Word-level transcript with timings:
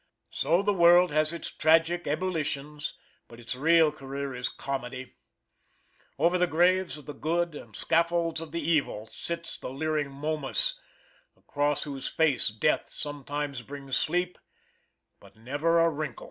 So 0.31 0.63
the 0.63 0.73
world 0.73 1.11
has 1.11 1.31
its 1.31 1.51
tragic 1.51 2.07
ebullitions; 2.07 2.95
but 3.27 3.39
its 3.39 3.53
real 3.55 3.91
career 3.91 4.33
is 4.33 4.49
comedy. 4.49 5.13
Over 6.17 6.39
the 6.39 6.47
graves 6.47 6.97
of 6.97 7.05
the 7.05 7.13
good 7.13 7.53
and 7.53 7.75
the 7.75 7.77
scaffolds 7.77 8.41
of 8.41 8.51
the 8.51 8.59
evil, 8.67 9.05
sits 9.05 9.59
the 9.59 9.69
leering 9.69 10.09
Momus 10.09 10.79
across 11.37 11.83
whose 11.83 12.07
face 12.07 12.47
death 12.47 12.89
sometimes 12.89 13.61
brings 13.61 13.95
sleep, 13.95 14.39
but 15.19 15.35
never 15.35 15.79
a 15.79 15.87
wrinkle. 15.91 16.19